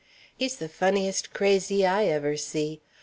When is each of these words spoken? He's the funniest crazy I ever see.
He's 0.35 0.55
the 0.55 0.67
funniest 0.67 1.31
crazy 1.31 1.85
I 1.85 2.05
ever 2.05 2.35
see. 2.35 2.81